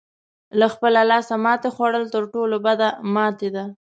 [0.59, 3.65] له خپله لاسه ماتې خوړل تر ټولو بده ماتې ده.